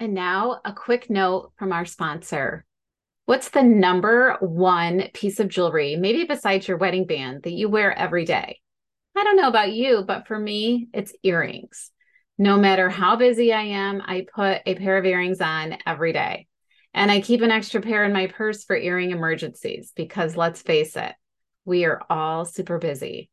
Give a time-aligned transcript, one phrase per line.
[0.00, 2.64] And now, a quick note from our sponsor.
[3.26, 7.92] What's the number one piece of jewelry, maybe besides your wedding band, that you wear
[7.96, 8.60] every day?
[9.14, 11.90] I don't know about you, but for me, it's earrings.
[12.38, 16.46] No matter how busy I am, I put a pair of earrings on every day.
[16.94, 20.96] And I keep an extra pair in my purse for earring emergencies because let's face
[20.96, 21.12] it,
[21.66, 23.28] we are all super busy.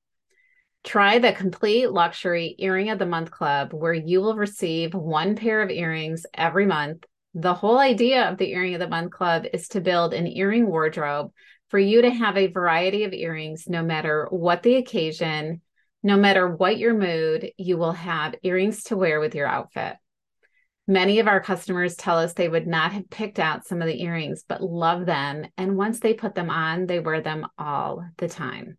[0.87, 5.61] Try the complete luxury earring of the month club where you will receive one pair
[5.61, 7.03] of earrings every month.
[7.33, 10.65] The whole idea of the earring of the month club is to build an earring
[10.65, 11.33] wardrobe
[11.67, 15.59] for you to have a variety of earrings no matter what the occasion,
[16.03, 19.97] no matter what your mood, you will have earrings to wear with your outfit.
[20.87, 24.01] Many of our customers tell us they would not have picked out some of the
[24.01, 25.47] earrings, but love them.
[25.57, 28.77] And once they put them on, they wear them all the time.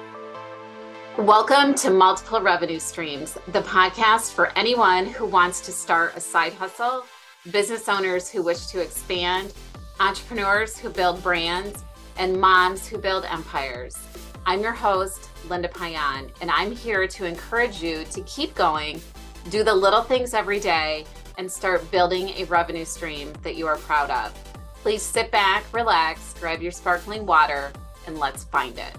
[1.17, 6.53] Welcome to Multiple Revenue Streams, the podcast for anyone who wants to start a side
[6.53, 7.03] hustle,
[7.49, 9.51] business owners who wish to expand,
[9.99, 11.83] entrepreneurs who build brands
[12.21, 13.97] and moms who build empires.
[14.45, 19.01] I'm your host, Linda Payan, and I'm here to encourage you to keep going,
[19.49, 21.05] do the little things every day,
[21.39, 24.31] and start building a revenue stream that you are proud of.
[24.83, 27.71] Please sit back, relax, grab your sparkling water,
[28.05, 28.95] and let's find it.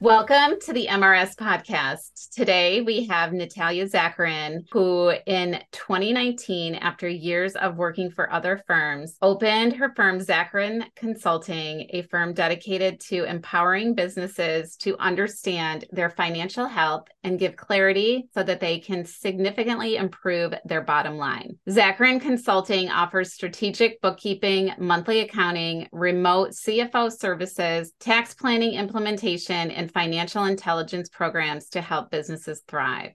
[0.00, 2.17] Welcome to the MRS podcast.
[2.30, 9.16] Today we have Natalia Zacharin, who in 2019, after years of working for other firms,
[9.22, 16.66] opened her firm Zacharin Consulting, a firm dedicated to empowering businesses to understand their financial
[16.66, 21.58] health and give clarity so that they can significantly improve their bottom line.
[21.68, 30.44] Zacharin Consulting offers strategic bookkeeping, monthly accounting, remote CFO services, tax planning implementation, and financial
[30.44, 32.17] intelligence programs to help businesses
[32.66, 33.12] thrive.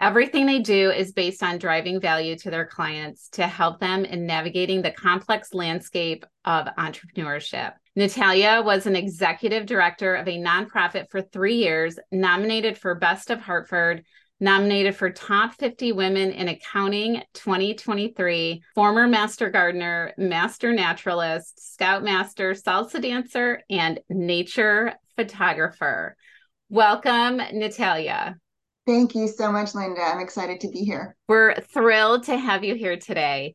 [0.00, 4.26] Everything they do is based on driving value to their clients to help them in
[4.26, 7.74] navigating the complex landscape of entrepreneurship.
[7.94, 13.40] Natalia was an executive director of a nonprofit for three years, nominated for Best of
[13.40, 14.02] Hartford,
[14.40, 23.00] nominated for Top 50 Women in Accounting 2023, former Master Gardener, Master Naturalist, Scoutmaster, Salsa
[23.00, 26.16] Dancer, and Nature Photographer.
[26.72, 28.38] Welcome, Natalia.
[28.86, 30.00] Thank you so much, Linda.
[30.00, 31.14] I'm excited to be here.
[31.28, 33.52] We're thrilled to have you here today.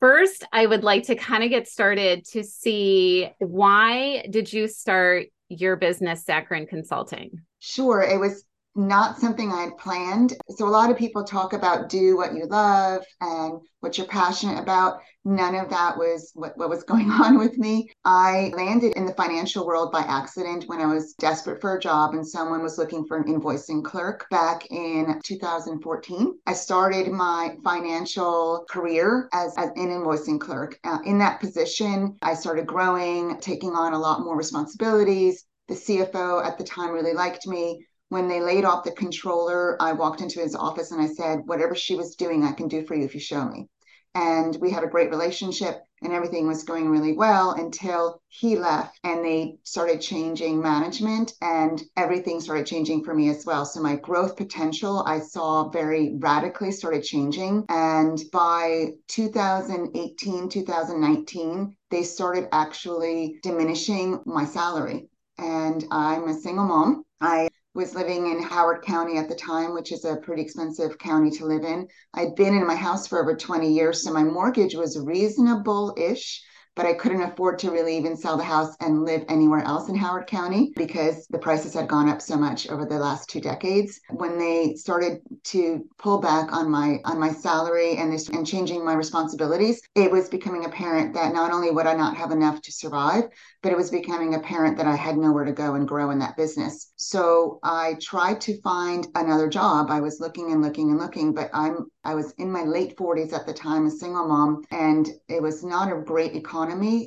[0.00, 5.26] First, I would like to kind of get started to see why did you start
[5.48, 7.40] your business, Zacharin Consulting?
[7.60, 8.02] Sure.
[8.02, 10.34] It was not something I had planned.
[10.50, 14.58] So a lot of people talk about do what you love and what you're passionate
[14.58, 15.00] about.
[15.24, 17.90] None of that was what, what was going on with me.
[18.04, 22.14] I landed in the financial world by accident when I was desperate for a job
[22.14, 26.38] and someone was looking for an invoicing clerk back in 2014.
[26.46, 30.78] I started my financial career as, as an invoicing clerk.
[30.84, 35.44] Uh, in that position, I started growing, taking on a lot more responsibilities.
[35.68, 39.92] The CFO at the time really liked me when they laid off the controller, I
[39.92, 42.94] walked into his office and I said, Whatever she was doing, I can do for
[42.94, 43.68] you if you show me.
[44.14, 49.00] And we had a great relationship and everything was going really well until he left
[49.02, 53.64] and they started changing management and everything started changing for me as well.
[53.64, 57.64] So my growth potential I saw very radically started changing.
[57.68, 65.08] And by 2018, 2019, they started actually diminishing my salary.
[65.36, 67.02] And I'm a single mom.
[67.20, 71.30] I was living in Howard County at the time, which is a pretty expensive county
[71.32, 71.88] to live in.
[72.14, 76.42] I'd been in my house for over 20 years, so my mortgage was reasonable ish
[76.76, 79.94] but I couldn't afford to really even sell the house and live anywhere else in
[79.94, 84.00] Howard County because the prices had gone up so much over the last two decades.
[84.10, 88.84] When they started to pull back on my on my salary and this and changing
[88.84, 92.72] my responsibilities, it was becoming apparent that not only would I not have enough to
[92.72, 93.24] survive,
[93.62, 96.36] but it was becoming apparent that I had nowhere to go and grow in that
[96.36, 96.92] business.
[96.96, 99.90] So I tried to find another job.
[99.90, 103.32] I was looking and looking and looking, but I'm I was in my late 40s
[103.32, 106.63] at the time, a single mom, and it was not a great economy,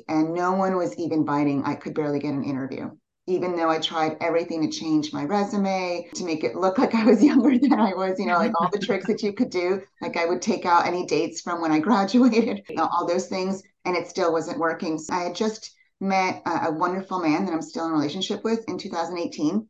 [0.08, 1.64] and no one was even biting.
[1.64, 2.90] I could barely get an interview.
[3.26, 7.04] Even though I tried everything to change my resume to make it look like I
[7.04, 9.82] was younger than I was, you know, like all the tricks that you could do.
[10.00, 13.26] Like I would take out any dates from when I graduated, you know, all those
[13.26, 14.98] things, and it still wasn't working.
[14.98, 18.64] So I had just met a, a wonderful man that I'm still in relationship with
[18.68, 19.68] in 2018.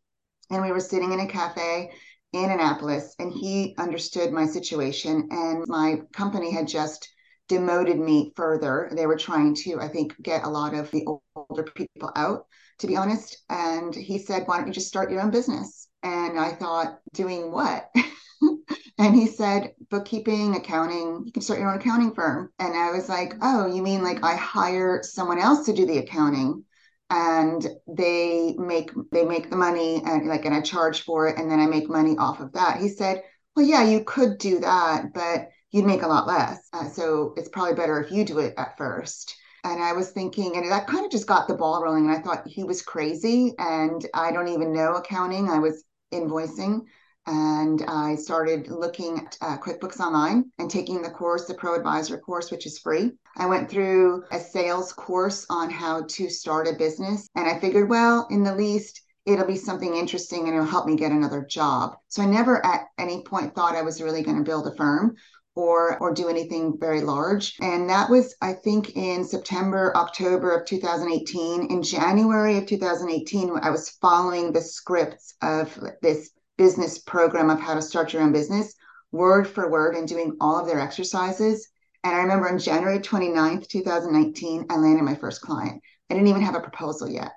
[0.50, 1.90] And we were sitting in a cafe
[2.32, 5.28] in Annapolis, and he understood my situation.
[5.30, 7.08] And my company had just
[7.48, 8.90] demoted me further.
[8.92, 11.04] They were trying to, I think, get a lot of the
[11.34, 12.46] older people out,
[12.78, 13.44] to be honest.
[13.48, 15.88] And he said, Why don't you just start your own business?
[16.02, 17.90] And I thought, Doing what?
[18.98, 22.50] and he said, Bookkeeping, accounting, you can start your own accounting firm.
[22.58, 25.98] And I was like, Oh, you mean like I hire someone else to do the
[25.98, 26.64] accounting?
[27.10, 31.50] and they make they make the money and like and I charge for it and
[31.50, 32.78] then I make money off of that.
[32.80, 33.22] He said,
[33.56, 36.68] "Well, yeah, you could do that, but you'd make a lot less.
[36.72, 39.36] Uh, so it's probably better if you do it at first.
[39.64, 42.06] And I was thinking, and that kind of just got the ball rolling.
[42.06, 43.54] And I thought he was crazy.
[43.58, 45.48] And I don't even know accounting.
[45.48, 46.82] I was invoicing.
[47.26, 52.16] And I started looking at uh, QuickBooks Online and taking the course, the Pro Advisor
[52.16, 53.12] course, which is free.
[53.36, 57.28] I went through a sales course on how to start a business.
[57.34, 60.96] And I figured, well, in the least, it'll be something interesting and it'll help me
[60.96, 61.96] get another job.
[62.08, 65.16] So I never at any point thought I was really going to build a firm
[65.58, 67.56] or or do anything very large.
[67.60, 71.72] And that was, I think, in September, October of 2018.
[71.72, 77.74] In January of 2018, I was following the scripts of this business program of how
[77.74, 78.72] to start your own business,
[79.10, 81.68] word for word, and doing all of their exercises.
[82.04, 85.82] And I remember on January 29th, 2019, I landed my first client.
[86.08, 87.32] I didn't even have a proposal yet.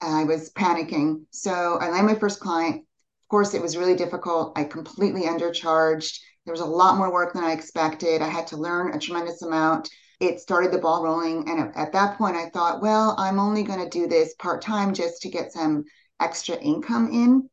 [0.00, 1.26] I was panicking.
[1.30, 2.78] So I landed my first client.
[2.78, 4.58] Of course, it was really difficult.
[4.58, 8.22] I completely undercharged there was a lot more work than I expected.
[8.22, 9.90] I had to learn a tremendous amount.
[10.20, 11.48] It started the ball rolling.
[11.48, 14.94] And at that point, I thought, well, I'm only going to do this part time
[14.94, 15.84] just to get some
[16.18, 17.48] extra income in.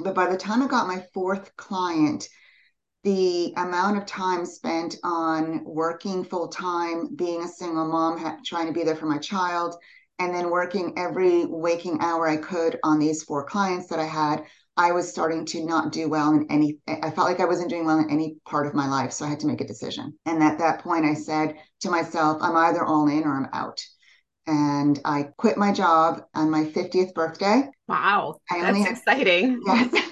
[0.00, 2.28] But by the time I got my fourth client,
[3.04, 8.72] the amount of time spent on working full time, being a single mom, trying to
[8.72, 9.76] be there for my child,
[10.18, 14.44] and then working every waking hour I could on these four clients that I had
[14.76, 17.86] I was starting to not do well in any, I felt like I wasn't doing
[17.86, 19.12] well in any part of my life.
[19.12, 20.18] So I had to make a decision.
[20.26, 23.84] And at that point, I said to myself, I'm either all in or I'm out.
[24.46, 27.70] And I quit my job on my 50th birthday.
[27.88, 28.40] Wow.
[28.50, 29.62] I that's had, exciting.
[29.64, 30.10] Yes.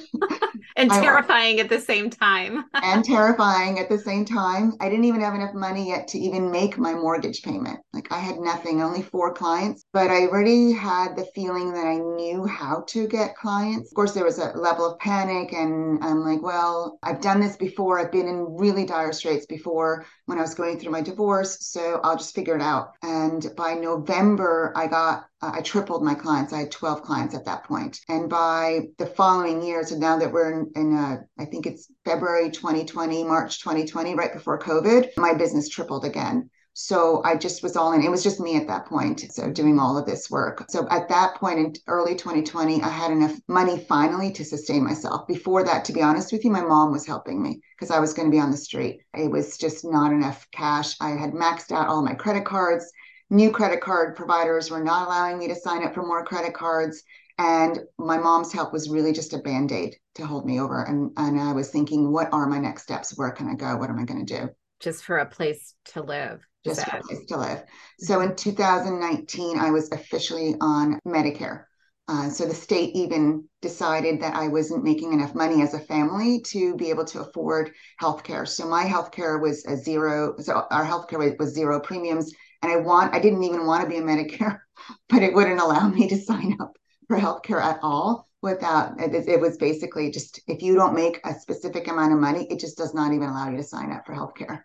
[0.82, 2.64] And terrifying at the same time.
[2.75, 4.75] and terrifying at the same time.
[4.81, 7.81] I didn't even have enough money yet to even make my mortgage payment.
[7.93, 11.96] Like I had nothing, only four clients, but I already had the feeling that I
[11.96, 13.90] knew how to get clients.
[13.90, 17.56] Of course, there was a level of panic, and I'm like, well, I've done this
[17.56, 17.99] before.
[17.99, 22.00] I've been in really dire straits before when I was going through my divorce, so
[22.02, 22.93] I'll just figure it out.
[23.02, 26.53] And by November, I got I tripled my clients.
[26.53, 28.00] I had 12 clients at that point.
[28.09, 31.91] And by the following year, so now that we're in, in uh, I think it's
[32.05, 36.49] February 2020, March 2020, right before COVID, my business tripled again.
[36.75, 38.03] So I just was all in.
[38.03, 39.21] It was just me at that point.
[39.31, 40.65] So doing all of this work.
[40.71, 45.27] So at that point in early 2020, I had enough money finally to sustain myself.
[45.27, 48.15] Before that, to be honest with you, my mom was helping me because I was
[48.15, 49.00] going to be on the street.
[49.12, 50.97] It was just not enough cash.
[51.00, 52.91] I had maxed out all my credit cards
[53.32, 57.02] new credit card providers were not allowing me to sign up for more credit cards.
[57.38, 60.82] And my mom's help was really just a band aid to hold me over.
[60.82, 63.17] And, and I was thinking, what are my next steps?
[63.17, 63.76] Where can I go?
[63.76, 64.50] What am I going to do?
[64.81, 66.46] Just for a place to live.
[66.64, 67.64] Just for a place to live.
[67.99, 71.64] So in 2019, I was officially on Medicare.
[72.09, 76.42] Uh, so the state even decided that I wasn't making enough money as a family
[76.49, 78.47] to be able to afford healthcare.
[78.47, 80.35] So my healthcare was a zero.
[80.38, 83.99] So our healthcare was zero premiums and I want I didn't even want to be
[83.99, 84.61] a Medicare,
[85.09, 86.76] but it wouldn't allow me to sign up
[87.09, 91.35] for healthcare at all without it, it was basically just if you don't make a
[91.35, 94.14] specific amount of money, it just does not even allow you to sign up for
[94.14, 94.62] healthcare.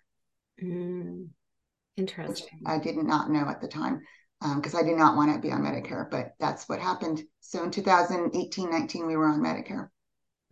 [0.61, 1.27] Mm,
[1.95, 2.61] interesting.
[2.65, 4.01] I did not know at the time
[4.55, 7.23] because um, I did not want to be on Medicare, but that's what happened.
[7.39, 9.89] So in 2018, 19, we were on Medicare.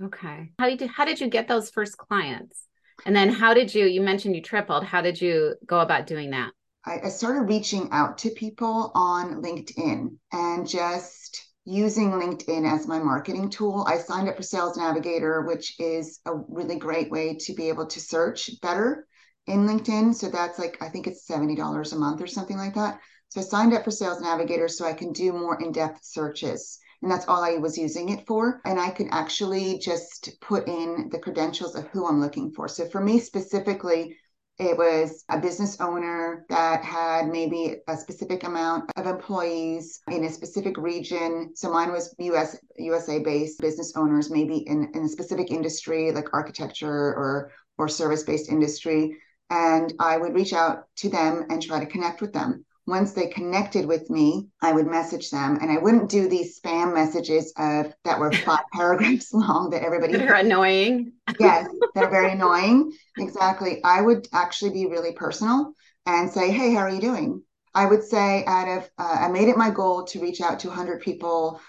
[0.04, 0.52] Okay.
[0.60, 2.68] How did you, how did you get those first clients?
[3.06, 4.84] And then how did you, you mentioned you tripled.
[4.84, 6.52] How did you go about doing that?
[6.86, 13.00] I, I started reaching out to people on LinkedIn and just using LinkedIn as my
[13.00, 13.84] marketing tool.
[13.88, 17.88] I signed up for Sales Navigator, which is a really great way to be able
[17.88, 19.08] to search better
[19.48, 20.14] in LinkedIn.
[20.14, 23.00] So that's like, I think it's $70 a month or something like that.
[23.30, 26.78] So I signed up for Sales Navigator so I can do more in depth searches.
[27.02, 28.62] And that's all I was using it for.
[28.64, 32.68] And I could actually just put in the credentials of who I'm looking for.
[32.68, 34.16] So for me specifically,
[34.58, 40.32] it was a business owner that had maybe a specific amount of employees in a
[40.32, 41.52] specific region.
[41.56, 46.34] So mine was US USA based business owners, maybe in, in a specific industry like
[46.34, 49.18] architecture or or service based industry.
[49.50, 52.66] And I would reach out to them and try to connect with them.
[52.88, 56.94] Once they connected with me, I would message them and I wouldn't do these spam
[56.94, 61.14] messages of that were five paragraphs long that everybody that are annoying.
[61.40, 62.94] yes, they're very annoying.
[63.18, 63.84] Exactly.
[63.84, 65.74] I would actually be really personal
[66.06, 67.42] and say, Hey, how are you doing?
[67.74, 70.68] I would say out of uh, I made it my goal to reach out to
[70.68, 71.60] 100 people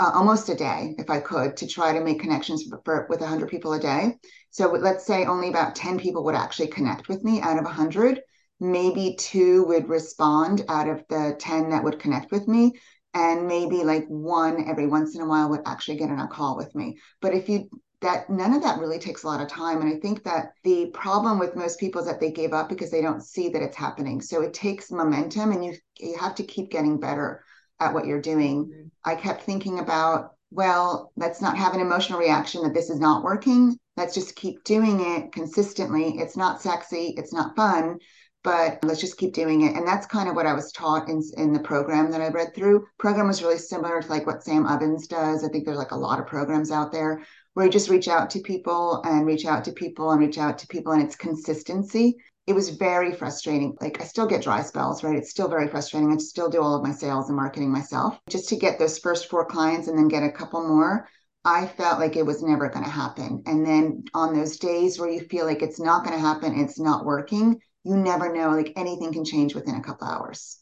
[0.00, 3.20] uh, almost a day if I could to try to make connections for, for, with
[3.20, 4.18] 100 people a day.
[4.50, 8.20] So let's say only about 10 people would actually connect with me out of 100
[8.60, 12.72] maybe two would respond out of the 10 that would connect with me.
[13.12, 16.56] And maybe like one every once in a while would actually get on a call
[16.56, 16.98] with me.
[17.20, 17.68] But if you
[18.04, 19.80] that none of that really takes a lot of time.
[19.80, 22.90] And i think that the problem with most people is that they give up because
[22.90, 24.20] they don't see that it's happening.
[24.20, 27.42] So it takes momentum and you you have to keep getting better
[27.80, 28.66] at what you're doing.
[28.66, 29.10] Mm-hmm.
[29.10, 33.24] i kept thinking about well let's not have an emotional reaction that this is not
[33.24, 33.78] working.
[33.96, 36.18] Let's just keep doing it consistently.
[36.18, 37.14] It's not sexy.
[37.16, 37.98] It's not fun
[38.44, 39.74] but let's just keep doing it.
[39.74, 42.54] And that's kind of what I was taught in, in the program that I read
[42.54, 42.86] through.
[42.98, 45.42] Program was really similar to like what Sam Ovens does.
[45.42, 47.24] I think there's like a lot of programs out there
[47.54, 50.58] where you just reach out to people and reach out to people and reach out
[50.58, 52.16] to people and it's consistency.
[52.46, 53.74] It was very frustrating.
[53.80, 55.16] Like I still get dry spells, right?
[55.16, 56.12] It's still very frustrating.
[56.12, 58.18] I still do all of my sales and marketing myself.
[58.28, 61.08] Just to get those first four clients and then get a couple more,
[61.46, 63.42] I felt like it was never going to happen.
[63.46, 66.78] And then on those days where you feel like it's not going to happen, it's
[66.78, 70.58] not working, you never know like anything can change within a couple hours.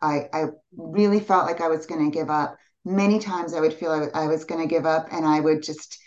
[0.00, 0.44] I i
[0.76, 2.56] really felt like i was going to give up.
[2.84, 5.62] Many times i would feel i, I was going to give up and i would
[5.62, 5.98] just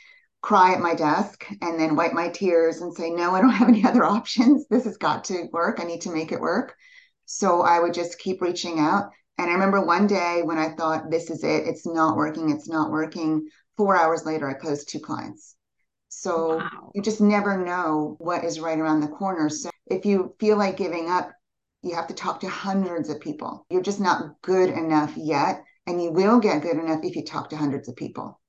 [0.42, 3.68] cry at my desk and then wipe my tears and say no i don't have
[3.68, 4.68] any other options.
[4.70, 5.80] This has got to work.
[5.80, 6.76] I need to make it work.
[7.26, 9.10] So i would just keep reaching out.
[9.38, 11.68] And i remember one day when i thought this is it.
[11.68, 12.52] It's not working.
[12.52, 13.48] It's not working.
[13.76, 15.56] Four hours later i closed two clients.
[16.10, 16.92] So wow.
[16.94, 19.48] you just never know what is right around the corner.
[19.48, 21.32] So if you feel like giving up,
[21.82, 23.66] you have to talk to hundreds of people.
[23.70, 25.64] You're just not good enough yet.
[25.88, 28.40] And you will get good enough if you talk to hundreds of people.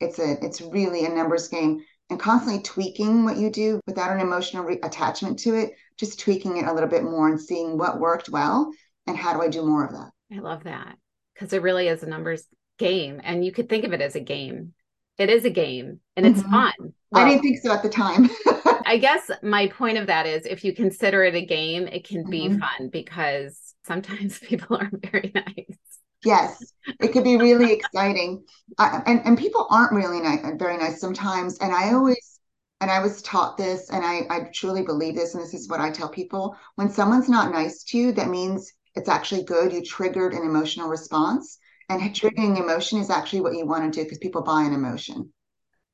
[0.00, 4.20] It's a it's really a numbers game and constantly tweaking what you do without an
[4.20, 8.00] emotional re- attachment to it, just tweaking it a little bit more and seeing what
[8.00, 8.70] worked well
[9.06, 10.10] and how do I do more of that.
[10.34, 10.96] I love that
[11.34, 12.44] because it really is a numbers
[12.78, 14.72] game and you could think of it as a game
[15.18, 16.50] it is a game and it's mm-hmm.
[16.50, 16.72] fun.
[17.10, 18.30] Well, I didn't think so at the time.
[18.92, 22.28] I guess my point of that is if you consider it a game, it can
[22.28, 22.58] be mm-hmm.
[22.58, 25.78] fun because sometimes people are very nice.
[26.22, 28.44] Yes, it could be really exciting.
[28.76, 31.56] Uh, and, and people aren't really nice, very nice sometimes.
[31.60, 32.38] And I always,
[32.82, 35.80] and I was taught this, and I, I truly believe this, and this is what
[35.80, 39.72] I tell people when someone's not nice to you, that means it's actually good.
[39.72, 41.58] You triggered an emotional response.
[41.88, 45.32] And triggering emotion is actually what you want to do because people buy an emotion.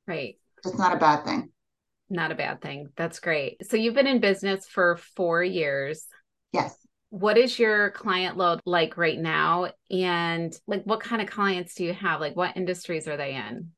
[0.08, 0.34] Right.
[0.64, 1.52] It's not a bad thing.
[2.10, 2.88] Not a bad thing.
[2.96, 3.66] That's great.
[3.68, 6.06] So you've been in business for four years.
[6.52, 6.76] Yes.
[7.10, 9.70] What is your client load like right now?
[9.90, 12.20] And like what kind of clients do you have?
[12.20, 13.70] Like what industries are they in?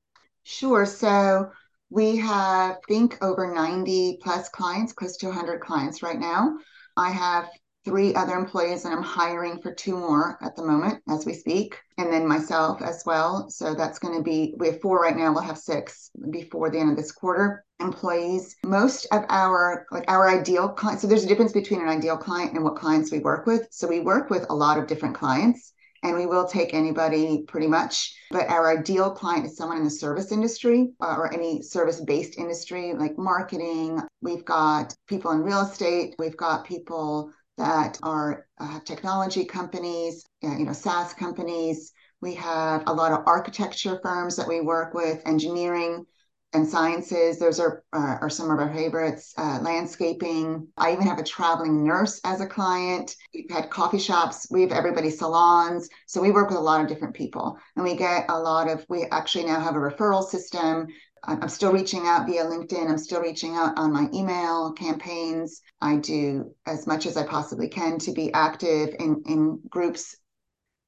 [0.43, 0.87] Sure.
[0.87, 1.51] So
[1.91, 6.57] we have, I think, over 90 plus clients, close to 100 clients right now.
[6.97, 7.49] I have
[7.85, 11.79] three other employees and I'm hiring for two more at the moment as we speak,
[11.99, 13.49] and then myself as well.
[13.49, 16.79] So that's going to be, we have four right now, we'll have six before the
[16.79, 18.57] end of this quarter employees.
[18.65, 22.53] Most of our, like our ideal client, so there's a difference between an ideal client
[22.53, 23.67] and what clients we work with.
[23.71, 25.73] So we work with a lot of different clients
[26.03, 28.15] and we will take anybody pretty much.
[28.31, 32.39] But our ideal client is someone in the service industry uh, or any service based
[32.39, 34.01] industry like marketing.
[34.23, 40.65] We've got people in real estate, we've got people that are uh, technology companies, you
[40.65, 41.93] know, SaaS companies.
[42.21, 46.07] We have a lot of architecture firms that we work with, engineering
[46.53, 47.39] and sciences.
[47.39, 49.33] Those are uh, are some of our favorites.
[49.39, 50.67] Uh, landscaping.
[50.77, 53.15] I even have a traveling nurse as a client.
[53.33, 54.49] We've had coffee shops.
[54.51, 55.89] We have everybody salons.
[56.07, 58.85] So we work with a lot of different people, and we get a lot of.
[58.89, 60.89] We actually now have a referral system
[61.25, 62.89] I'm still reaching out via LinkedIn.
[62.89, 65.61] I'm still reaching out on my email campaigns.
[65.81, 70.17] I do as much as I possibly can to be active in, in groups.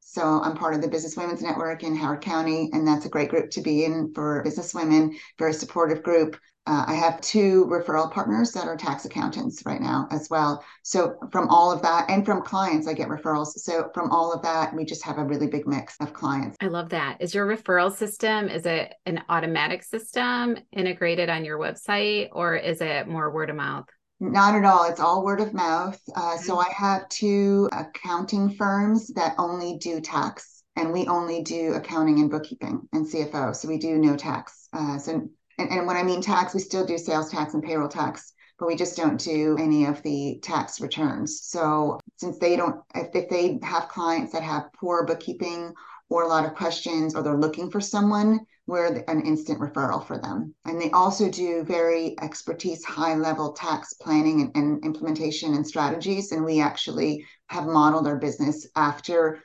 [0.01, 3.31] So I'm part of the Business Women's Network in Howard County, and that's a great
[3.31, 6.37] group to be in for business women, very supportive group.
[6.67, 10.65] Uh, I have two referral partners that are tax accountants right now as well.
[10.83, 13.49] So from all of that and from clients, I get referrals.
[13.57, 16.57] So from all of that, we just have a really big mix of clients.
[16.61, 17.17] I love that.
[17.19, 22.81] Is your referral system, is it an automatic system integrated on your website or is
[22.81, 23.87] it more word of mouth?
[24.21, 24.89] Not at all.
[24.89, 26.01] It's all word of mouth.
[26.15, 31.73] Uh, so I have two accounting firms that only do tax and we only do
[31.75, 33.55] accounting and bookkeeping and CFO.
[33.55, 34.69] So we do no tax.
[34.73, 35.29] Uh, so
[35.59, 38.67] and, and when I mean tax, we still do sales tax and payroll tax, but
[38.67, 41.43] we just don't do any of the tax returns.
[41.43, 45.73] So since they don't, if, if they have clients that have poor bookkeeping
[46.09, 50.19] or a lot of questions or they're looking for someone, we're an instant referral for
[50.19, 50.55] them.
[50.65, 56.33] And they also do very expertise, high level tax planning and, and implementation and strategies.
[56.33, 59.43] And we actually have modeled our business after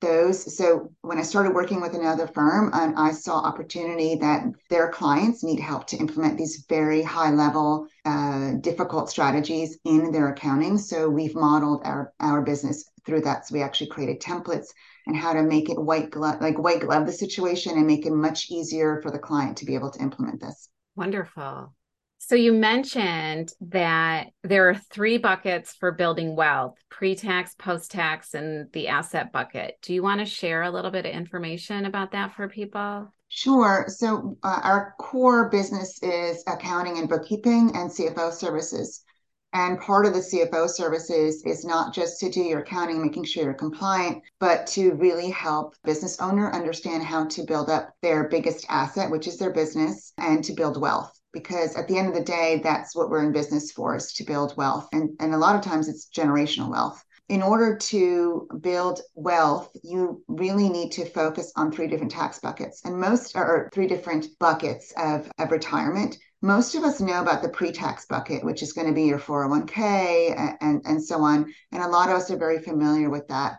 [0.00, 0.56] those.
[0.56, 5.42] So when I started working with another firm, and I saw opportunity that their clients
[5.42, 10.78] need help to implement these very high level, uh, difficult strategies in their accounting.
[10.78, 13.46] So we've modeled our our business through that.
[13.46, 14.68] So we actually created templates
[15.06, 18.12] and how to make it white glove, like white glove the situation, and make it
[18.12, 20.68] much easier for the client to be able to implement this.
[20.96, 21.72] Wonderful.
[22.18, 28.88] So you mentioned that there are three buckets for building wealth pre-tax, post-tax, and the
[28.88, 29.78] asset bucket.
[29.82, 33.12] Do you want to share a little bit of information about that for people?
[33.28, 33.86] Sure.
[33.88, 39.04] So uh, our core business is accounting and bookkeeping and CFO services.
[39.52, 43.44] And part of the CFO services is not just to do your accounting, making sure
[43.44, 48.66] you're compliant, but to really help business owner understand how to build up their biggest
[48.68, 52.22] asset, which is their business, and to build wealth because at the end of the
[52.22, 54.88] day, that's what we're in business for is to build wealth.
[54.92, 57.04] And, and a lot of times it's generational wealth.
[57.28, 62.80] In order to build wealth, you really need to focus on three different tax buckets
[62.86, 66.16] and most are three different buckets of, of retirement.
[66.40, 69.18] Most of us know about the pre tax bucket, which is going to be your
[69.18, 71.52] 401k and, and, and so on.
[71.72, 73.58] And a lot of us are very familiar with that.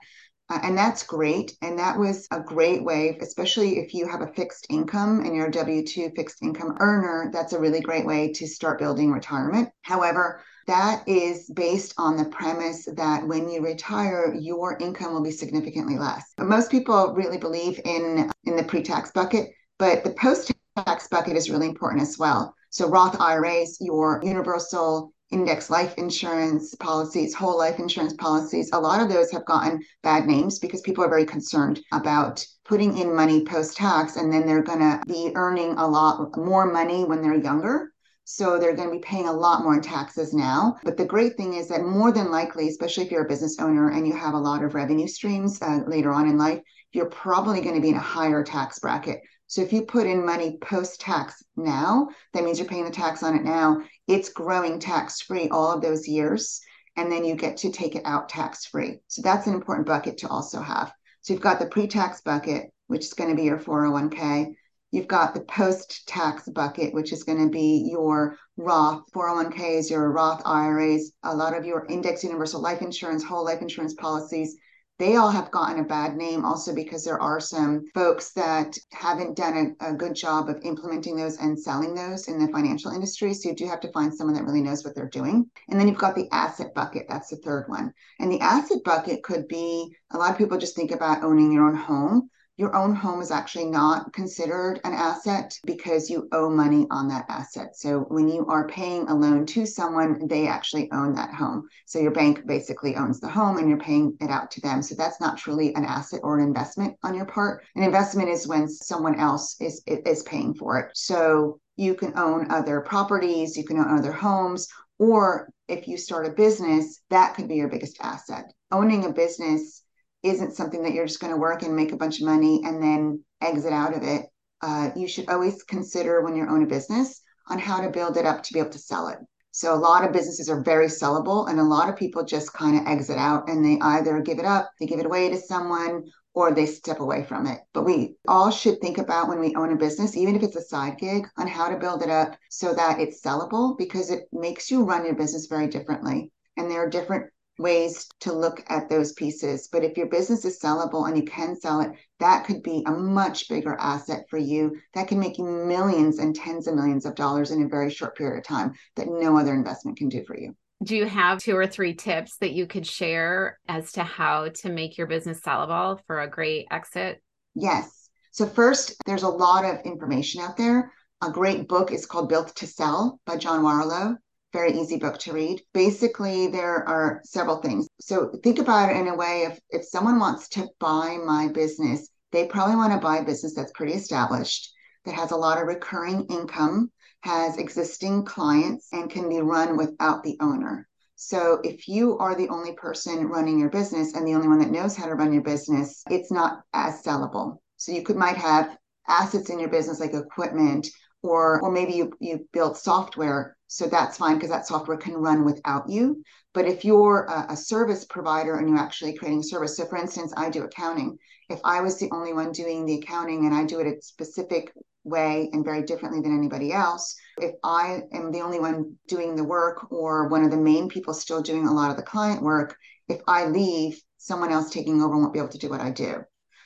[0.49, 1.55] Uh, and that's great.
[1.61, 5.47] And that was a great way, especially if you have a fixed income and you're
[5.47, 9.69] a W 2 fixed income earner, that's a really great way to start building retirement.
[9.83, 15.31] However, that is based on the premise that when you retire, your income will be
[15.31, 16.33] significantly less.
[16.39, 21.35] Most people really believe in, in the pre tax bucket, but the post tax bucket
[21.35, 22.53] is really important as well.
[22.69, 29.01] So, Roth IRAs, your universal index life insurance policies, whole life insurance policies, a lot
[29.01, 33.43] of those have gotten bad names because people are very concerned about putting in money
[33.45, 37.35] post tax and then they're going to be earning a lot more money when they're
[37.35, 37.91] younger.
[38.25, 40.77] So they're going to be paying a lot more in taxes now.
[40.83, 43.89] But the great thing is that more than likely, especially if you're a business owner
[43.89, 47.61] and you have a lot of revenue streams uh, later on in life, you're probably
[47.61, 49.21] going to be in a higher tax bracket.
[49.47, 53.23] So if you put in money post tax now, that means you're paying the tax
[53.23, 53.81] on it now.
[54.09, 56.61] It's growing tax free all of those years.
[56.97, 58.99] And then you get to take it out tax free.
[59.07, 60.91] So that's an important bucket to also have.
[61.21, 64.55] So you've got the pre tax bucket, which is going to be your 401k.
[64.91, 70.11] You've got the post tax bucket, which is going to be your Roth 401ks, your
[70.11, 74.57] Roth IRAs, a lot of your index universal life insurance, whole life insurance policies,
[74.99, 79.37] they all have gotten a bad name also because there are some folks that haven't
[79.37, 83.33] done a, a, good job of implementing those and selling those in the financial industry.
[83.33, 85.49] So you do have to find someone that really knows what they're doing.
[85.69, 87.05] And then you've got the asset bucket.
[87.07, 87.93] That's the third one.
[88.19, 91.67] And the asset bucket could be a lot of people just think about owning your
[91.67, 92.29] own home
[92.59, 97.25] your own home is actually not considered an asset because you owe money on that
[97.29, 97.73] asset.
[97.73, 101.69] So when you are paying a loan to someone, they actually own that home.
[101.85, 104.81] So your bank basically owns the home and you're paying it out to them.
[104.81, 107.63] So that's not truly an asset or an investment on your part.
[107.77, 110.91] An investment is when someone else is is paying for it.
[110.95, 114.67] So you can own other properties, you can own other homes,
[114.97, 118.51] or if you start a business, that could be your biggest asset.
[118.69, 119.81] Owning a business
[120.23, 122.81] isn't something that you're just going to work and make a bunch of money and
[122.81, 124.25] then exit out of it.
[124.61, 128.25] Uh, you should always consider when you own a business on how to build it
[128.25, 129.17] up to be able to sell it.
[129.51, 132.79] So a lot of businesses are very sellable, and a lot of people just kind
[132.79, 136.03] of exit out and they either give it up, they give it away to someone,
[136.33, 137.59] or they step away from it.
[137.73, 140.61] But we all should think about when we own a business, even if it's a
[140.61, 144.69] side gig, on how to build it up so that it's sellable because it makes
[144.69, 146.31] you run your business very differently.
[146.55, 149.67] And there are different ways to look at those pieces.
[149.71, 152.91] But if your business is sellable and you can sell it, that could be a
[152.91, 154.77] much bigger asset for you.
[154.93, 158.17] That can make you millions and tens of millions of dollars in a very short
[158.17, 160.55] period of time that no other investment can do for you.
[160.81, 164.69] Do you have two or three tips that you could share as to how to
[164.69, 167.21] make your business sellable for a great exit?
[167.53, 168.09] Yes.
[168.31, 170.93] So, first, there's a lot of information out there.
[171.21, 174.15] A great book is called Built to Sell by John Warrillow
[174.53, 175.61] very easy book to read.
[175.73, 177.87] Basically, there are several things.
[177.99, 182.09] So think about it in a way if if someone wants to buy my business,
[182.31, 184.71] they probably want to buy a business that's pretty established,
[185.05, 190.23] that has a lot of recurring income, has existing clients, and can be run without
[190.23, 190.87] the owner.
[191.15, 194.71] So if you are the only person running your business and the only one that
[194.71, 197.57] knows how to run your business, it's not as sellable.
[197.75, 200.87] So you could might have assets in your business like equipment
[201.21, 205.45] or or maybe you you build software So that's fine because that software can run
[205.45, 206.23] without you.
[206.55, 209.97] But if you're a, a, service provider and you're actually creating a service, so for
[209.97, 211.19] instance, I do accounting.
[211.49, 214.73] If I was the only one doing the accounting and I do it a specific
[215.03, 219.43] way and very differently than anybody else, if I am the only one doing the
[219.43, 222.75] work or one of the main people still doing a lot of the client work,
[223.07, 226.23] if I leave, someone else taking over won't be able to do what I do.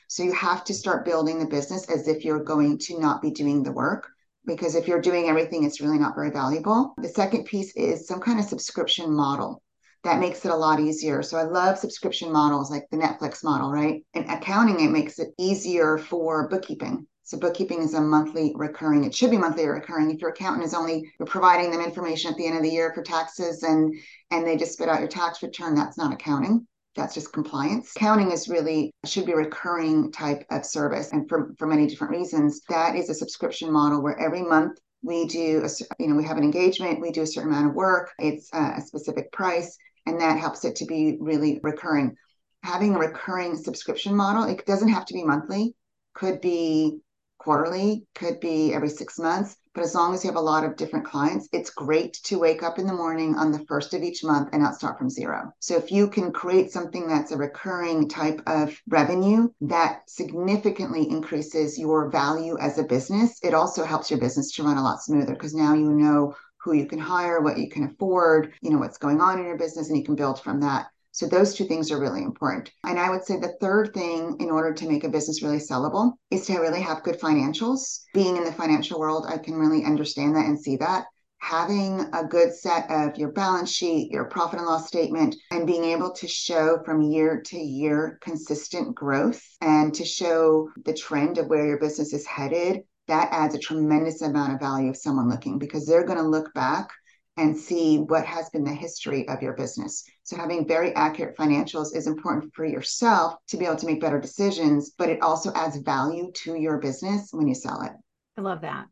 [0.08, 3.30] So you have to start building the business as if you're going to not be
[3.30, 4.08] doing the work
[4.46, 6.94] because if you're doing everything, it's really not very valuable.
[6.98, 9.62] The second piece is some kind of subscription model
[10.04, 11.22] that makes it a lot easier.
[11.22, 14.04] So I love subscription models like the Netflix model, right?
[14.12, 17.06] In accounting, it makes it easier for bookkeeping.
[17.22, 19.04] So bookkeeping is a monthly recurring.
[19.04, 20.10] It should be monthly recurring.
[20.10, 23.02] If your accountant is only providing them information at the end of the year for
[23.02, 23.94] taxes and
[24.30, 27.92] and they just spit out your tax return, that's not accounting that's just compliance.
[27.96, 32.12] Accounting is really should be a recurring type of service, and for for many different
[32.12, 36.24] reasons, that is a subscription model where every month we do a, you know we
[36.24, 39.76] have an engagement, we do a certain amount of work, it's a specific price,
[40.06, 42.14] and that helps it to be really recurring.
[42.62, 45.74] Having a recurring subscription model, it doesn't have to be monthly,
[46.14, 47.00] could be
[47.44, 49.56] quarterly, could be every six months.
[49.74, 52.62] But as long as you have a lot of different clients, it's great to wake
[52.62, 55.52] up in the morning on the first of each month and not start from zero.
[55.58, 61.78] So if you can create something that's a recurring type of revenue that significantly increases
[61.78, 65.34] your value as a business, it also helps your business to run a lot smoother
[65.34, 68.96] because now you know who you can hire, what you can afford, you know, what's
[68.96, 70.86] going on in your business, and you can build from that.
[71.14, 72.72] So those two things are really important.
[72.82, 76.14] And I would say the third thing in order to make a business really sellable
[76.32, 78.00] is to really have good financials.
[78.12, 81.04] Being in the financial world, I can really understand that and see that.
[81.38, 85.84] Having a good set of your balance sheet, your profit and loss statement, and being
[85.84, 91.46] able to show from year to year consistent growth and to show the trend of
[91.46, 95.60] where your business is headed, that adds a tremendous amount of value of someone looking
[95.60, 96.90] because they're going to look back
[97.36, 100.04] and see what has been the history of your business.
[100.22, 104.20] So, having very accurate financials is important for yourself to be able to make better
[104.20, 107.92] decisions, but it also adds value to your business when you sell it.
[108.36, 108.86] I love that.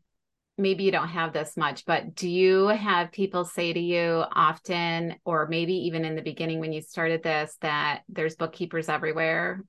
[0.57, 5.15] Maybe you don't have this much, but do you have people say to you often,
[5.25, 9.63] or maybe even in the beginning when you started this, that there's bookkeepers everywhere?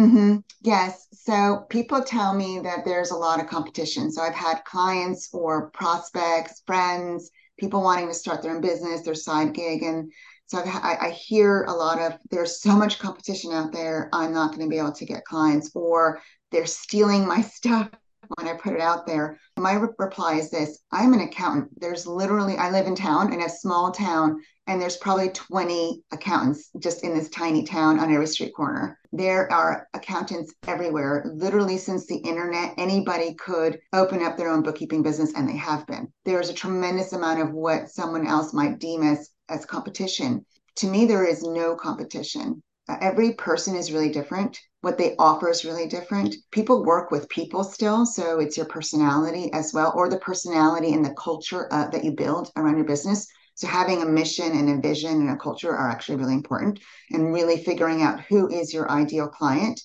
[0.00, 0.38] Mm-hmm.
[0.62, 1.06] Yes.
[1.12, 4.10] So people tell me that there's a lot of competition.
[4.10, 9.14] So I've had clients or prospects, friends people wanting to start their own business, their
[9.14, 9.82] side gig.
[9.82, 10.12] And
[10.46, 14.08] so I, I hear a lot of there's so much competition out there.
[14.12, 17.90] I'm not going to be able to get clients, or they're stealing my stuff
[18.34, 19.38] when I put it out there.
[19.56, 21.80] My re- reply is this I'm an accountant.
[21.80, 26.70] There's literally, I live in town in a small town, and there's probably 20 accountants
[26.78, 28.98] just in this tiny town on every street corner.
[29.12, 31.24] There are accountants everywhere.
[31.34, 35.86] Literally, since the internet, anybody could open up their own bookkeeping business, and they have
[35.86, 36.12] been.
[36.24, 40.44] There's a tremendous amount of what someone else might deem as, as competition.
[40.76, 42.62] To me, there is no competition.
[42.88, 44.60] Uh, every person is really different.
[44.86, 46.36] What they offer is really different.
[46.52, 51.04] People work with people still, so it's your personality as well, or the personality and
[51.04, 54.86] the culture uh, that you build around your business so having a mission and a
[54.86, 56.78] vision and a culture are actually really important
[57.10, 59.80] and really figuring out who is your ideal client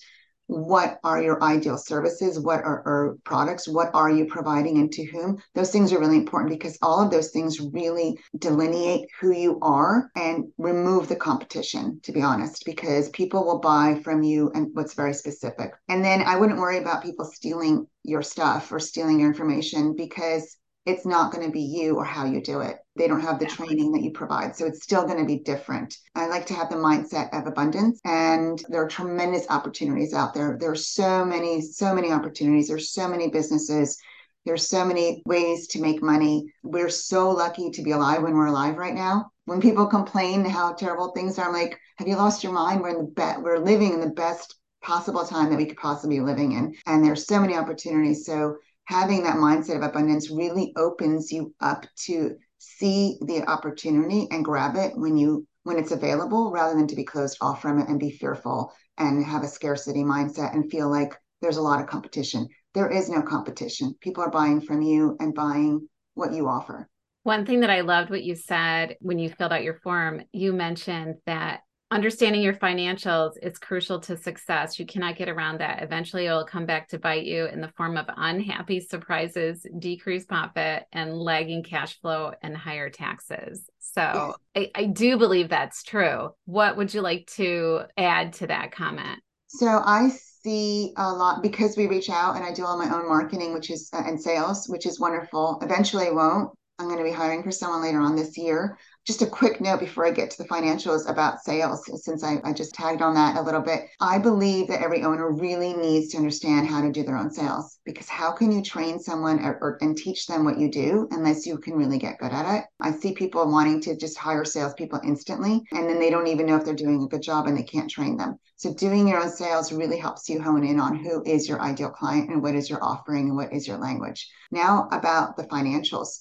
[0.46, 2.38] what are your ideal services?
[2.38, 3.68] What are, are products?
[3.68, 5.42] What are you providing and to whom?
[5.54, 10.10] Those things are really important because all of those things really delineate who you are
[10.16, 14.94] and remove the competition to be honest because people will buy from you and what's
[14.94, 15.72] very specific.
[15.88, 20.56] And then i wouldn't worry about people stealing your stuff or stealing your information because
[20.84, 22.78] it's not going to be you or how you do it.
[22.96, 24.56] They don't have the training that you provide.
[24.56, 25.96] So it's still going to be different.
[26.14, 30.56] I like to have the mindset of abundance and there are tremendous opportunities out there.
[30.58, 32.68] There are so many, so many opportunities.
[32.68, 33.96] There's so many businesses.
[34.44, 36.52] There's so many ways to make money.
[36.64, 39.30] We're so lucky to be alive when we're alive right now.
[39.44, 42.80] When people complain how terrible things are, I'm like, have you lost your mind?
[42.80, 46.16] We're in the best, we're living in the best possible time that we could possibly
[46.18, 46.74] be living in.
[46.86, 48.26] And there's so many opportunities.
[48.26, 48.56] So
[48.92, 54.76] having that mindset of abundance really opens you up to see the opportunity and grab
[54.76, 57.98] it when you when it's available rather than to be closed off from it and
[57.98, 62.46] be fearful and have a scarcity mindset and feel like there's a lot of competition.
[62.74, 63.94] There is no competition.
[64.00, 66.88] People are buying from you and buying what you offer.
[67.22, 70.52] One thing that I loved what you said when you filled out your form, you
[70.52, 71.60] mentioned that
[71.92, 74.78] understanding your financials is crucial to success.
[74.78, 75.82] You cannot get around that.
[75.82, 80.26] Eventually, it will come back to bite you in the form of unhappy surprises, decreased
[80.26, 83.68] profit, and lagging cash flow and higher taxes.
[83.78, 86.30] So, I, I do believe that's true.
[86.46, 89.20] What would you like to add to that comment?
[89.48, 90.08] So, I
[90.42, 93.70] see a lot because we reach out and I do all my own marketing, which
[93.70, 95.58] is uh, and sales, which is wonderful.
[95.62, 96.52] Eventually, won't
[96.82, 98.76] I'm going to be hiring for someone later on this year.
[99.04, 102.52] Just a quick note before I get to the financials about sales, since I, I
[102.52, 103.88] just tagged on that a little bit.
[104.00, 107.80] I believe that every owner really needs to understand how to do their own sales
[107.84, 111.46] because how can you train someone or, or, and teach them what you do unless
[111.46, 112.64] you can really get good at it?
[112.80, 116.54] I see people wanting to just hire salespeople instantly and then they don't even know
[116.54, 118.38] if they're doing a good job and they can't train them.
[118.54, 121.90] So doing your own sales really helps you hone in on who is your ideal
[121.90, 124.30] client and what is your offering and what is your language.
[124.52, 126.20] Now about the financials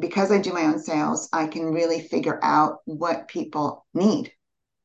[0.00, 4.32] because I do my own sales, I can really figure out what people need.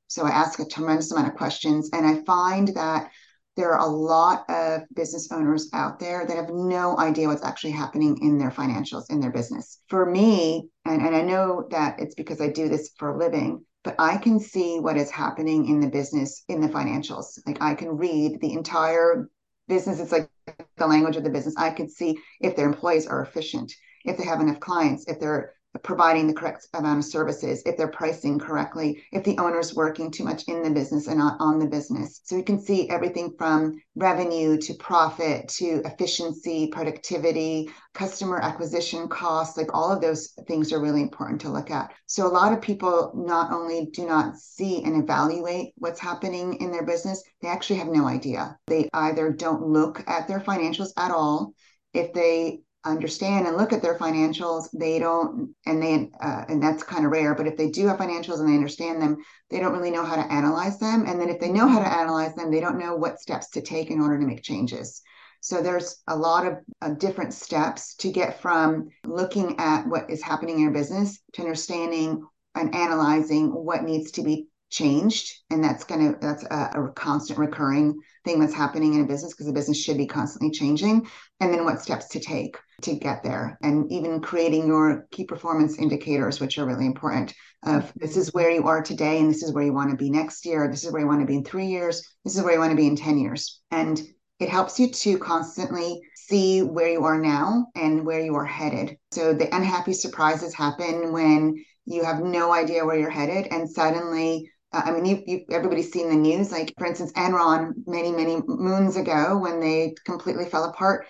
[0.07, 3.11] So I ask a tremendous amount of questions, and I find that
[3.55, 7.71] there are a lot of business owners out there that have no idea what's actually
[7.71, 9.79] happening in their financials, in their business.
[9.89, 13.63] For me, and, and I know that it's because I do this for a living,
[13.83, 17.39] but I can see what is happening in the business, in the financials.
[17.45, 19.29] Like I can read the entire
[19.67, 19.99] business.
[19.99, 20.29] It's like
[20.77, 21.55] the language of the business.
[21.57, 23.71] I can see if their employees are efficient
[24.03, 27.87] if they have enough clients, if they're providing the correct amount of services, if they're
[27.87, 31.65] pricing correctly, if the owner's working too much in the business and not on the
[31.65, 32.21] business.
[32.23, 39.57] So you can see everything from revenue to profit to efficiency, productivity, customer acquisition costs,
[39.57, 41.91] like all of those things are really important to look at.
[42.05, 46.71] So a lot of people not only do not see and evaluate what's happening in
[46.71, 48.57] their business, they actually have no idea.
[48.67, 51.53] They either don't look at their financials at all
[51.93, 56.83] if they understand and look at their financials they don't and they uh, and that's
[56.83, 59.17] kind of rare but if they do have financials and they understand them
[59.53, 61.05] they don't really know how to analyze them.
[61.07, 63.61] And then if they know how to analyze them they don't know what steps to
[63.61, 65.01] take in order to make changes.
[65.41, 70.23] So there's a lot of uh, different steps to get from looking at what is
[70.23, 75.83] happening in your business to understanding and analyzing what needs to be changed and that's
[75.83, 79.53] going to that's a, a, constant recurring thing that's happening in a business because the
[79.53, 81.07] business should be constantly changing
[81.39, 83.57] and then what steps to take to get there.
[83.61, 87.33] And even creating your key performance indicators which are really important
[87.63, 90.09] of this is where you are today and this is where you want to be
[90.09, 92.53] next year this is where you want to be in 3 years this is where
[92.53, 93.61] you want to be in 10 years.
[93.69, 94.01] And
[94.39, 98.97] it helps you to constantly see where you are now and where you are headed.
[99.11, 104.49] So the unhappy surprises happen when you have no idea where you're headed and suddenly
[104.73, 106.51] I mean, you, you, everybody's seen the news.
[106.51, 111.05] Like, for instance, Enron, many, many moons ago, when they completely fell apart,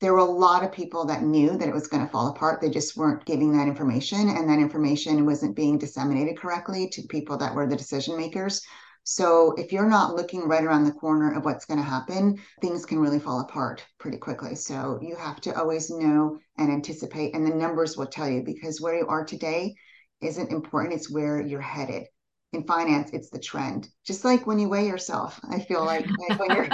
[0.00, 2.60] there were a lot of people that knew that it was going to fall apart.
[2.60, 7.36] They just weren't giving that information, and that information wasn't being disseminated correctly to people
[7.38, 8.62] that were the decision makers.
[9.04, 12.86] So, if you're not looking right around the corner of what's going to happen, things
[12.86, 14.54] can really fall apart pretty quickly.
[14.54, 18.80] So, you have to always know and anticipate, and the numbers will tell you because
[18.80, 19.74] where you are today
[20.20, 22.04] isn't important, it's where you're headed
[22.52, 23.88] in finance it's the trend.
[24.04, 26.68] Just like when you weigh yourself i feel like, like when you're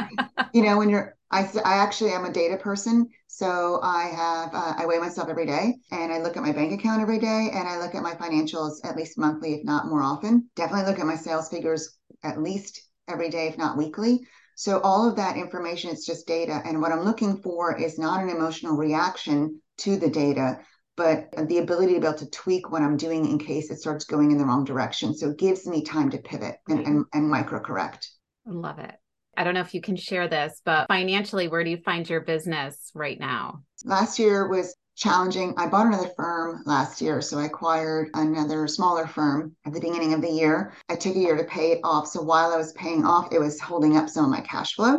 [0.52, 3.06] you know when you're I, I actually am a data person.
[3.26, 6.72] So i have uh, i weigh myself every day and i look at my bank
[6.72, 10.02] account every day and i look at my financials at least monthly if not more
[10.02, 10.48] often.
[10.56, 14.26] Definitely look at my sales figures at least every day if not weekly.
[14.56, 16.60] So all of that information is just data.
[16.64, 20.58] And what i'm looking for is not an emotional reaction to the data
[20.98, 24.04] but the ability to be able to tweak what I'm doing in case it starts
[24.04, 25.14] going in the wrong direction.
[25.14, 28.10] So it gives me time to pivot and, and, and micro correct.
[28.46, 28.94] I love it.
[29.36, 32.22] I don't know if you can share this, but financially, where do you find your
[32.22, 33.62] business right now?
[33.84, 35.54] Last year was challenging.
[35.56, 40.12] I bought another firm last year, so I acquired another smaller firm at the beginning
[40.12, 40.72] of the year.
[40.88, 42.08] I took a year to pay it off.
[42.08, 44.98] So while I was paying off, it was holding up some of my cash flow.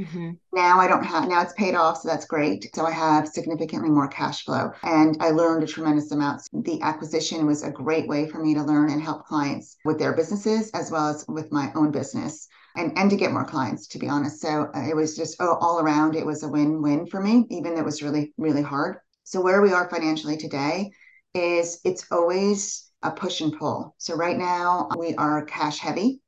[0.00, 0.30] Mm-hmm.
[0.54, 2.74] Now I don't have, now it's paid off, so that's great.
[2.74, 6.42] So I have significantly more cash flow and I learned a tremendous amount.
[6.52, 10.14] The acquisition was a great way for me to learn and help clients with their
[10.14, 13.98] businesses as well as with my own business and, and to get more clients, to
[13.98, 14.40] be honest.
[14.40, 17.44] So uh, it was just oh, all around, it was a win win for me,
[17.50, 18.96] even though it was really, really hard.
[19.24, 20.90] So where we are financially today
[21.34, 23.94] is it's always a push and pull.
[23.98, 26.21] So right now we are cash heavy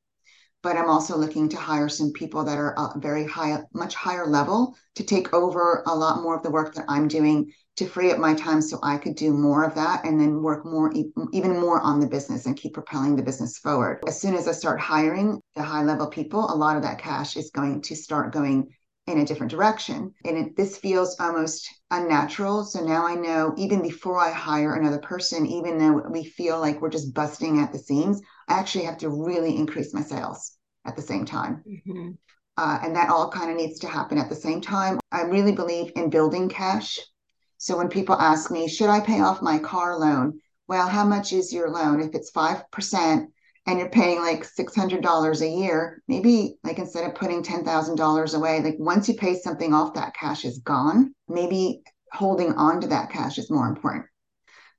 [0.64, 4.26] but I'm also looking to hire some people that are uh, very high, much higher
[4.26, 8.10] level to take over a lot more of the work that I'm doing to free
[8.10, 10.90] up my time so I could do more of that and then work more,
[11.32, 14.00] even more on the business and keep propelling the business forward.
[14.06, 17.36] As soon as I start hiring the high level people, a lot of that cash
[17.36, 18.68] is going to start going
[19.06, 20.14] in a different direction.
[20.24, 22.64] And it, this feels almost unnatural.
[22.64, 26.80] So now I know even before I hire another person, even though we feel like
[26.80, 30.96] we're just busting at the seams, I actually have to really increase my sales at
[30.96, 31.62] the same time.
[31.68, 32.10] Mm-hmm.
[32.56, 35.00] Uh, and that all kind of needs to happen at the same time.
[35.10, 36.98] I really believe in building cash.
[37.58, 40.40] So when people ask me, should I pay off my car loan?
[40.66, 42.00] Well, how much is your loan?
[42.00, 43.26] If it's 5%,
[43.66, 48.76] and you're paying like $600 a year, maybe like instead of putting $10,000 away, like
[48.78, 51.14] once you pay something off, that cash is gone.
[51.28, 54.06] Maybe holding on to that cash is more important.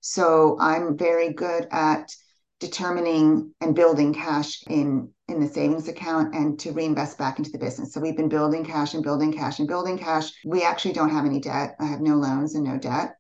[0.02, 2.12] So I'm very good at
[2.60, 7.58] determining and building cash in in the savings account and to reinvest back into the
[7.58, 7.92] business.
[7.94, 10.32] So we've been building cash and building cash and building cash.
[10.46, 11.76] We actually don't have any debt.
[11.80, 13.16] I have no loans and no debt.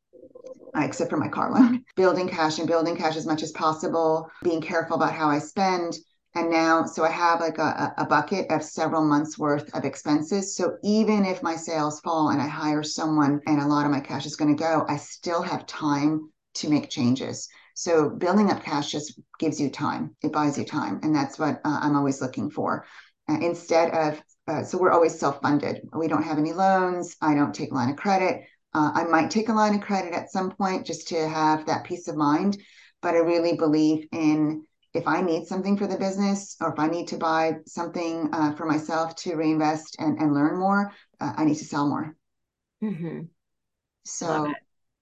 [0.75, 4.61] Except for my car loan, building cash and building cash as much as possible, being
[4.61, 5.97] careful about how I spend.
[6.35, 10.57] And now, so I have like a, a bucket of several months worth of expenses.
[10.57, 14.01] So even if my sales fall and I hire someone and a lot of my
[14.01, 17.47] cash is going to go, I still have time to make changes.
[17.73, 20.15] So building up cash just gives you time.
[20.23, 20.99] It buys you time.
[21.03, 22.85] And that's what uh, I'm always looking for.
[23.29, 25.87] Uh, instead of, uh, so we're always self funded.
[25.93, 27.15] We don't have any loans.
[27.21, 28.43] I don't take line of credit.
[28.75, 31.85] Uh, I might take a line of credit at some point just to have that
[31.85, 32.57] peace of mind.
[33.01, 36.87] But I really believe in if I need something for the business or if I
[36.87, 41.45] need to buy something uh, for myself to reinvest and, and learn more, uh, I
[41.45, 42.17] need to sell more.
[42.83, 43.21] Mm-hmm.
[44.03, 44.53] So,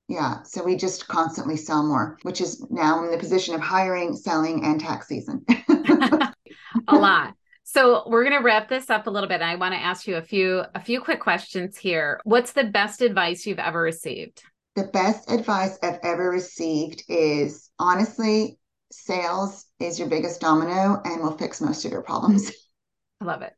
[0.07, 3.61] yeah, so we just constantly sell more, which is now I'm in the position of
[3.61, 5.45] hiring, selling, and tax season.
[6.87, 7.35] a lot.
[7.63, 9.41] So we're going to wrap this up a little bit.
[9.41, 12.19] I want to ask you a few a few quick questions here.
[12.23, 14.43] What's the best advice you've ever received?
[14.75, 18.57] The best advice I've ever received is honestly,
[18.91, 22.51] sales is your biggest domino and will fix most of your problems.
[23.21, 23.53] I love it.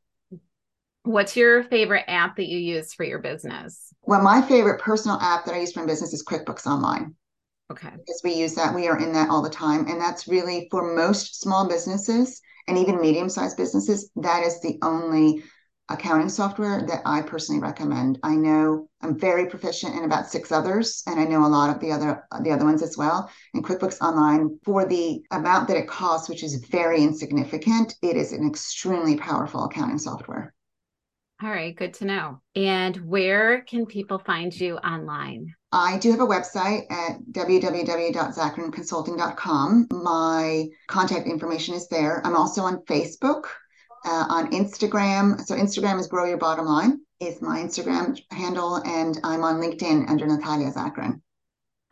[1.04, 3.94] What's your favorite app that you use for your business?
[4.04, 7.16] Well, my favorite personal app that I use for my business is QuickBooks Online.
[7.72, 7.90] Okay.
[7.90, 8.74] Because we use that.
[8.74, 9.88] We are in that all the time.
[9.88, 14.78] And that's really for most small businesses and even medium sized businesses, that is the
[14.82, 15.44] only
[15.90, 18.20] accounting software that I personally recommend.
[18.24, 21.80] I know I'm very proficient in about six others, and I know a lot of
[21.80, 23.30] the other the other ones as well.
[23.54, 28.34] And QuickBooks Online, for the amount that it costs, which is very insignificant, it is
[28.34, 30.54] an extremely powerful accounting software.
[31.44, 32.42] All right, good to know.
[32.56, 35.54] And where can people find you online?
[35.76, 39.88] I do have a website at www.zacharinconsulting.com.
[39.92, 42.26] My contact information is there.
[42.26, 43.44] I'm also on Facebook,
[44.06, 45.46] uh, on Instagram.
[45.46, 50.10] So Instagram is Grow Your Bottom Line is my Instagram handle, and I'm on LinkedIn
[50.10, 51.20] under Natalia Zacharin.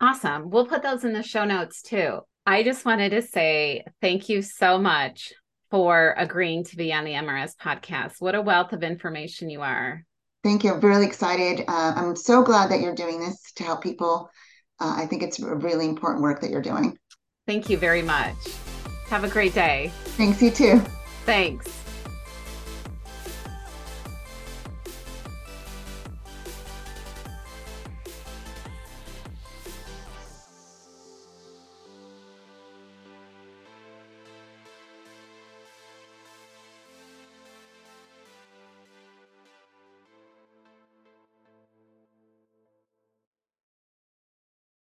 [0.00, 0.48] Awesome.
[0.48, 2.20] We'll put those in the show notes too.
[2.46, 5.34] I just wanted to say thank you so much
[5.70, 8.14] for agreeing to be on the MRS podcast.
[8.20, 10.06] What a wealth of information you are.
[10.44, 10.74] Thank you.
[10.74, 11.64] I'm really excited.
[11.66, 14.30] Uh, I'm so glad that you're doing this to help people.
[14.78, 16.98] Uh, I think it's a really important work that you're doing.
[17.46, 18.36] Thank you very much.
[19.08, 19.90] Have a great day.
[20.16, 20.82] Thanks, you too.
[21.24, 21.83] Thanks.